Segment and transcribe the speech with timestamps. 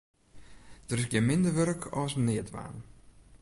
[0.87, 2.77] Der is gjin minder wurk as neatdwaan.